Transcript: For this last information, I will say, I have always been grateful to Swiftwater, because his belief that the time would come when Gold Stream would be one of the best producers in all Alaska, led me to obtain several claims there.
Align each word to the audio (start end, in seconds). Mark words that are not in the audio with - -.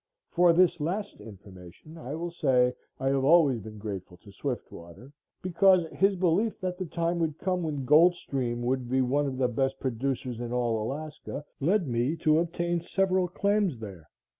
For 0.31 0.51
this 0.51 0.79
last 0.79 1.19
information, 1.21 1.95
I 1.95 2.15
will 2.15 2.31
say, 2.31 2.73
I 2.99 3.09
have 3.09 3.23
always 3.23 3.59
been 3.59 3.77
grateful 3.77 4.17
to 4.23 4.31
Swiftwater, 4.31 5.11
because 5.43 5.85
his 5.91 6.15
belief 6.15 6.59
that 6.59 6.79
the 6.79 6.87
time 6.87 7.19
would 7.19 7.37
come 7.37 7.61
when 7.61 7.85
Gold 7.85 8.15
Stream 8.15 8.63
would 8.63 8.89
be 8.89 9.01
one 9.01 9.27
of 9.27 9.37
the 9.37 9.47
best 9.47 9.79
producers 9.79 10.39
in 10.39 10.51
all 10.51 10.81
Alaska, 10.81 11.45
led 11.59 11.87
me 11.87 12.15
to 12.15 12.39
obtain 12.39 12.81
several 12.81 13.27
claims 13.27 13.77
there. 13.77 14.09